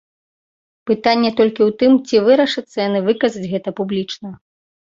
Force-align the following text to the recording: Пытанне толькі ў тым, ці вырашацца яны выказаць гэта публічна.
Пытанне 0.91 1.31
толькі 1.41 1.61
ў 1.67 1.77
тым, 1.83 1.91
ці 2.07 2.23
вырашацца 2.31 2.77
яны 2.89 2.99
выказаць 3.11 3.47
гэта 3.53 3.69
публічна. 3.83 4.29